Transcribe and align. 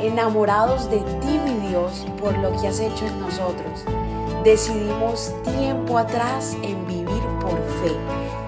enamorados 0.00 0.90
de 0.90 0.98
ti, 0.98 1.38
mi 1.44 1.68
Dios, 1.68 2.06
por 2.20 2.36
lo 2.38 2.50
que 2.60 2.68
has 2.68 2.80
hecho 2.80 3.06
en 3.06 3.20
nosotros. 3.20 3.84
Decidimos 4.44 5.34
tiempo 5.56 5.98
atrás 5.98 6.56
en 6.62 6.86
vivir 6.86 7.22
por 7.40 7.58
fe 7.82 7.92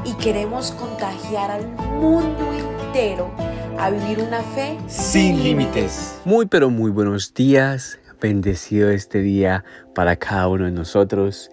y 0.05 0.13
queremos 0.15 0.71
contagiar 0.73 1.51
al 1.51 1.67
mundo 2.01 2.53
entero 2.53 3.31
a 3.79 3.91
vivir 3.91 4.21
una 4.21 4.43
fe 4.43 4.79
sin 4.87 5.43
límites. 5.43 6.21
Muy 6.25 6.47
pero 6.47 6.71
muy 6.71 6.91
buenos 6.91 7.33
días. 7.35 7.99
Bendecido 8.21 8.91
este 8.91 9.21
día 9.21 9.65
para 9.95 10.17
cada 10.17 10.49
uno 10.49 10.65
de 10.65 10.73
nosotros. 10.73 11.51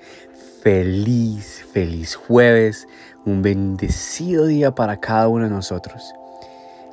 Feliz, 0.62 1.66
feliz 1.72 2.16
jueves. 2.16 2.88
Un 3.26 3.42
bendecido 3.42 4.48
día 4.48 4.74
para 4.74 5.00
cada 5.00 5.28
uno 5.28 5.46
de 5.46 5.52
nosotros. 5.52 6.14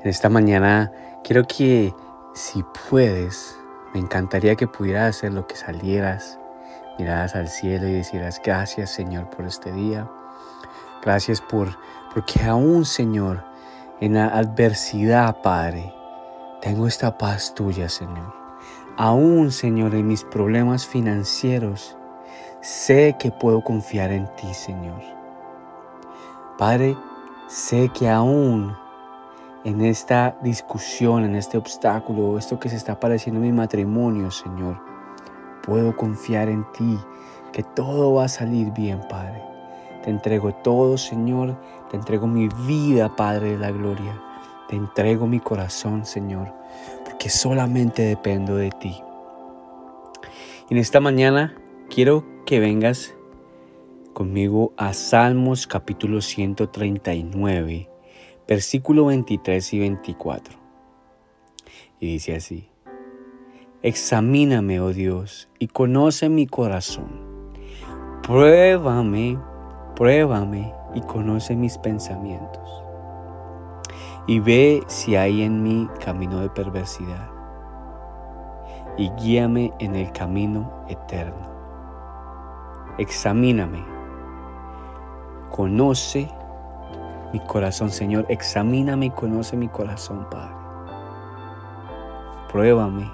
En 0.02 0.10
esta 0.10 0.28
mañana 0.28 0.92
quiero 1.24 1.46
que 1.46 1.94
si 2.34 2.64
puedes, 2.88 3.58
me 3.94 4.00
encantaría 4.00 4.56
que 4.56 4.66
pudieras 4.66 5.16
hacer 5.16 5.32
lo 5.32 5.46
que 5.46 5.56
salieras, 5.56 6.38
miraras 6.98 7.34
al 7.34 7.48
cielo 7.48 7.88
y 7.88 7.92
decieras 7.92 8.40
gracias 8.44 8.90
Señor 8.90 9.28
por 9.30 9.46
este 9.46 9.72
día. 9.72 10.08
Gracias 11.02 11.40
por 11.40 11.68
porque 12.14 12.42
aún 12.42 12.84
Señor 12.84 13.44
en 14.02 14.14
la 14.14 14.26
adversidad, 14.26 15.42
Padre, 15.42 15.94
tengo 16.60 16.88
esta 16.88 17.18
paz 17.18 17.54
tuya, 17.54 17.88
Señor. 17.88 18.34
Aún, 18.96 19.52
Señor, 19.52 19.94
en 19.94 20.08
mis 20.08 20.24
problemas 20.24 20.88
financieros, 20.88 21.96
sé 22.60 23.14
que 23.18 23.30
puedo 23.30 23.62
confiar 23.62 24.10
en 24.10 24.26
ti, 24.34 24.52
Señor. 24.54 25.00
Padre, 26.58 26.96
sé 27.46 27.90
que 27.90 28.08
aún 28.08 28.76
en 29.64 29.80
esta 29.80 30.36
discusión, 30.42 31.24
en 31.24 31.36
este 31.36 31.56
obstáculo, 31.56 32.36
esto 32.36 32.58
que 32.58 32.68
se 32.68 32.76
está 32.76 32.92
apareciendo 32.92 33.40
en 33.40 33.46
mi 33.46 33.52
matrimonio, 33.52 34.30
Señor, 34.30 34.80
puedo 35.62 35.96
confiar 35.96 36.48
en 36.48 36.64
ti, 36.72 36.98
que 37.52 37.62
todo 37.62 38.14
va 38.14 38.24
a 38.24 38.28
salir 38.28 38.72
bien, 38.72 39.00
Padre. 39.08 39.40
Te 40.02 40.10
entrego 40.10 40.52
todo, 40.52 40.98
Señor. 40.98 41.56
Te 41.90 41.96
entrego 41.96 42.26
mi 42.26 42.48
vida, 42.66 43.14
Padre 43.14 43.52
de 43.52 43.58
la 43.58 43.70
Gloria. 43.70 44.20
Te 44.68 44.74
entrego 44.74 45.26
mi 45.26 45.38
corazón, 45.38 46.04
Señor, 46.04 46.52
porque 47.04 47.28
solamente 47.28 48.02
dependo 48.02 48.56
de 48.56 48.70
ti. 48.70 49.00
En 50.70 50.78
esta 50.78 50.98
mañana 50.98 51.54
quiero 51.88 52.24
que 52.46 52.58
vengas 52.58 53.14
conmigo 54.12 54.72
a 54.76 54.92
Salmos 54.92 55.66
capítulo 55.66 56.20
139 56.20 57.91
versículo 58.46 59.06
23 59.06 59.72
y 59.74 59.78
24. 59.78 60.54
Y 62.00 62.06
dice 62.14 62.36
así, 62.36 62.68
Examíname, 63.82 64.80
oh 64.80 64.92
Dios, 64.92 65.48
y 65.58 65.68
conoce 65.68 66.28
mi 66.28 66.46
corazón. 66.46 67.52
Pruébame, 68.22 69.38
pruébame 69.96 70.72
y 70.94 71.00
conoce 71.00 71.56
mis 71.56 71.78
pensamientos. 71.78 72.84
Y 74.28 74.38
ve 74.38 74.84
si 74.86 75.16
hay 75.16 75.42
en 75.42 75.64
mí 75.64 75.88
camino 76.04 76.38
de 76.38 76.48
perversidad. 76.50 77.28
Y 78.96 79.10
guíame 79.20 79.72
en 79.80 79.96
el 79.96 80.12
camino 80.12 80.84
eterno. 80.88 81.50
Examíname. 82.98 83.84
Conoce 85.50 86.28
mi 87.32 87.40
corazón, 87.40 87.90
Señor. 87.90 88.26
Examíname 88.28 89.06
y 89.06 89.10
conoce 89.10 89.56
mi 89.56 89.68
corazón, 89.68 90.26
Padre. 90.30 90.54
Pruébame 92.50 93.10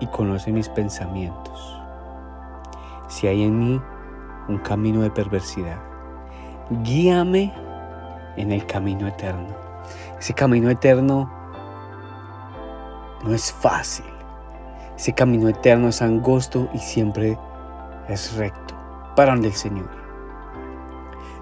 y 0.00 0.06
conoce 0.06 0.52
mis 0.52 0.68
pensamientos. 0.68 1.76
Si 3.08 3.26
hay 3.26 3.42
en 3.42 3.58
mí 3.58 3.82
un 4.48 4.58
camino 4.58 5.00
de 5.00 5.10
perversidad, 5.10 5.78
guíame 6.82 7.52
en 8.36 8.52
el 8.52 8.64
camino 8.66 9.08
eterno. 9.08 9.48
Ese 10.18 10.34
camino 10.34 10.70
eterno 10.70 11.30
no 13.24 13.34
es 13.34 13.52
fácil. 13.52 14.06
Ese 14.96 15.12
camino 15.12 15.48
eterno 15.48 15.88
es 15.88 16.02
angosto 16.02 16.68
y 16.72 16.78
siempre 16.78 17.38
es 18.08 18.36
recto 18.36 18.74
para 19.16 19.32
el 19.34 19.52
Señor. 19.52 19.97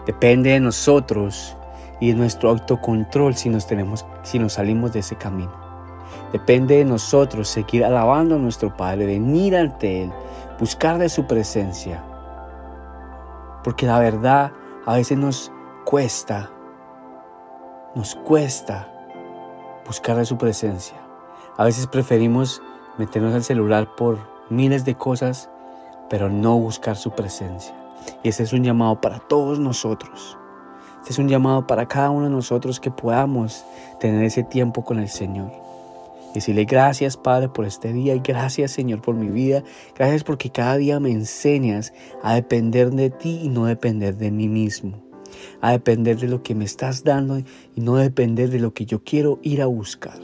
Depende 0.07 0.51
de 0.51 0.61
nosotros 0.61 1.57
y 2.01 2.13
de 2.13 2.15
nuestro 2.15 2.51
autocontrol 2.51 3.35
si 3.35 3.49
nos, 3.49 3.67
tenemos, 3.67 4.07
si 4.23 4.39
nos 4.39 4.55
salimos 4.55 4.93
de 4.93 5.01
ese 5.01 5.17
camino. 5.17 5.53
Depende 6.33 6.77
de 6.77 6.85
nosotros 6.85 7.49
seguir 7.49 7.85
alabando 7.85 8.37
a 8.37 8.39
nuestro 8.39 8.77
Padre, 8.77 9.07
venir 9.07 9.57
ante 9.57 10.05
Él, 10.05 10.13
buscar 10.61 10.99
de 10.99 11.09
su 11.09 11.27
presencia. 11.27 12.03
Porque 13.65 13.87
la 13.87 13.99
verdad 13.99 14.53
a 14.87 14.95
veces 14.95 15.19
nos 15.19 15.51
cuesta, 15.85 16.51
nos 17.95 18.15
cuesta 18.15 18.89
buscar 19.87 20.17
de 20.17 20.25
su 20.25 20.39
presencia. 20.39 20.97
A 21.57 21.65
veces 21.65 21.87
preferimos 21.87 22.63
meternos 22.99 23.35
al 23.35 23.43
celular 23.43 23.89
por 23.97 24.19
miles 24.51 24.85
de 24.85 24.95
cosas, 24.95 25.51
pero 26.09 26.29
no 26.29 26.59
buscar 26.59 26.97
su 26.97 27.11
presencia. 27.11 27.75
Y 28.23 28.29
ese 28.29 28.43
es 28.43 28.53
un 28.53 28.65
llamado 28.65 29.01
para 29.01 29.19
todos 29.19 29.59
nosotros. 29.59 30.37
Este 31.07 31.13
es 31.13 31.19
un 31.19 31.29
llamado 31.29 31.67
para 31.69 31.87
cada 31.87 32.11
uno 32.11 32.25
de 32.25 32.31
nosotros 32.31 32.81
que 32.81 32.91
podamos 32.91 33.65
tener 34.01 34.25
ese 34.25 34.43
tiempo 34.43 34.85
con 34.85 34.99
el 34.99 35.09
Señor. 35.09 35.53
Decirle 36.35 36.65
gracias 36.65 37.17
Padre 37.17 37.49
por 37.49 37.65
este 37.65 37.93
día 37.93 38.15
y 38.15 38.19
gracias 38.19 38.73
Señor 38.73 39.01
por 39.01 39.15
mi 39.15 39.29
vida. 39.29 39.63
Gracias 39.95 40.25
porque 40.25 40.51
cada 40.51 40.77
día 40.77 41.01
me 41.01 41.11
enseñas 41.11 41.95
a 42.23 42.35
depender 42.35 42.91
de 42.91 43.11
ti 43.11 43.41
y 43.45 43.49
no 43.49 43.67
depender 43.67 44.17
de 44.17 44.31
mí 44.31 44.49
mismo. 44.49 45.03
A 45.61 45.71
depender 45.71 46.19
de 46.19 46.29
lo 46.29 46.43
que 46.43 46.55
me 46.55 46.65
estás 46.65 47.05
dando 47.05 47.39
y 47.39 47.81
no 47.81 47.97
depender 47.97 48.51
de 48.51 48.59
lo 48.59 48.75
que 48.75 48.85
yo 48.85 49.03
quiero 49.03 49.39
ir 49.43 49.63
a 49.63 49.67
buscar. 49.67 50.19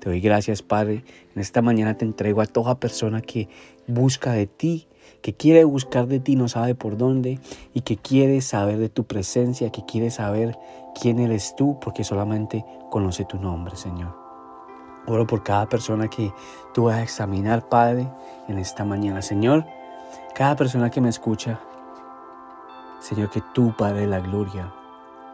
Te 0.00 0.10
doy 0.10 0.20
gracias 0.20 0.60
Padre. 0.60 1.04
En 1.34 1.40
esta 1.40 1.62
mañana 1.62 1.96
te 1.96 2.04
entrego 2.04 2.40
a 2.40 2.46
toda 2.46 2.78
persona 2.78 3.22
que 3.22 3.48
busca 3.86 4.32
de 4.32 4.46
ti 4.46 4.88
que 5.22 5.34
quiere 5.34 5.64
buscar 5.64 6.06
de 6.06 6.20
ti, 6.20 6.36
no 6.36 6.48
sabe 6.48 6.74
por 6.74 6.96
dónde, 6.96 7.40
y 7.74 7.82
que 7.82 7.96
quiere 7.96 8.40
saber 8.40 8.78
de 8.78 8.88
tu 8.88 9.04
presencia, 9.04 9.70
que 9.70 9.84
quiere 9.84 10.10
saber 10.10 10.58
quién 11.00 11.18
eres 11.18 11.54
tú, 11.56 11.78
porque 11.80 12.04
solamente 12.04 12.64
conoce 12.90 13.24
tu 13.24 13.38
nombre, 13.38 13.76
Señor. 13.76 14.14
Oro 15.06 15.26
por 15.26 15.42
cada 15.42 15.68
persona 15.68 16.08
que 16.08 16.32
tú 16.74 16.84
vas 16.84 16.96
a 16.96 17.02
examinar, 17.02 17.68
Padre, 17.68 18.08
en 18.46 18.58
esta 18.58 18.84
mañana. 18.84 19.22
Señor, 19.22 19.64
cada 20.34 20.54
persona 20.54 20.90
que 20.90 21.00
me 21.00 21.08
escucha, 21.08 21.60
Señor, 23.00 23.30
que 23.30 23.42
tú, 23.54 23.74
Padre 23.76 24.00
de 24.00 24.06
la 24.06 24.20
gloria, 24.20 24.72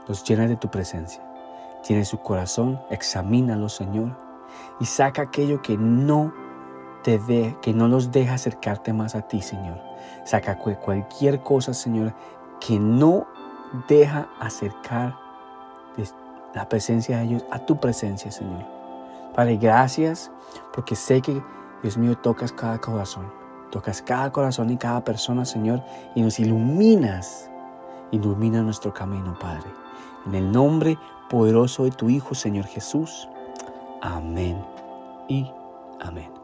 los 0.07 0.23
llenas 0.25 0.49
de 0.49 0.57
tu 0.57 0.71
presencia. 0.71 1.23
Tiene 1.83 2.05
su 2.05 2.19
corazón, 2.19 2.81
examínalo, 2.91 3.69
Señor, 3.69 4.17
y 4.81 4.85
saca 4.85 5.23
aquello 5.23 5.61
que 5.61 5.77
no 5.77 6.33
te 7.05 7.57
que 7.61 7.75
no 7.75 7.87
los 7.87 8.11
deja 8.11 8.35
acercarte 8.35 8.93
más 8.93 9.15
a 9.15 9.23
ti, 9.23 9.41
Señor. 9.41 9.79
Saca 10.25 10.59
cualquier 10.59 11.41
cosa, 11.43 11.75
Señor, 11.75 12.15
que 12.61 12.81
no 12.81 13.27
deja 13.89 14.29
acercar 14.41 15.15
la 16.55 16.69
presencia 16.69 17.19
de 17.19 17.25
ellos 17.25 17.45
a 17.51 17.59
tu 17.59 17.79
presencia, 17.79 18.31
Señor. 18.31 18.65
Padre, 19.35 19.57
gracias 19.57 20.31
porque 20.73 20.97
sé 20.97 21.21
que, 21.21 21.43
Dios 21.83 21.99
mío, 21.99 22.17
tocas 22.17 22.53
cada 22.53 22.79
corazón. 22.81 23.31
Tocas 23.71 24.01
cada 24.01 24.31
corazón 24.33 24.71
y 24.71 24.77
cada 24.77 25.03
persona, 25.03 25.45
Señor, 25.45 25.83
y 26.15 26.23
nos 26.23 26.39
iluminas. 26.39 27.51
Ilumina 28.13 28.63
nuestro 28.63 28.95
camino, 28.95 29.37
Padre. 29.39 29.71
En 30.27 30.35
el 30.37 30.53
nombre 30.53 30.97
poderoso 31.29 31.85
de 31.85 31.91
tu 31.91 32.09
Hijo, 32.09 32.35
Señor 32.35 32.67
Jesús. 32.67 33.29
Amén 34.01 34.65
y 35.29 35.51
amén. 36.01 36.44